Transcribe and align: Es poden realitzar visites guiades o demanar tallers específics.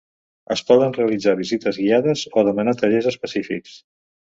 Es 0.55 0.63
poden 0.69 0.95
realitzar 0.95 1.35
visites 1.43 1.79
guiades 1.85 2.27
o 2.43 2.49
demanar 2.51 2.77
tallers 2.85 3.15
específics. 3.17 3.83